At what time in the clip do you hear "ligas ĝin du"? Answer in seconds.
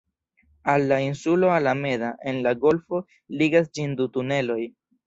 3.43-4.15